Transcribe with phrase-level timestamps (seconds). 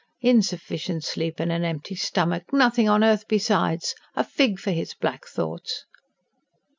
[0.21, 3.93] Insufficient sleep, and an empty stomach nothing on earth besides!
[4.15, 5.85] A fig for his black thoughts!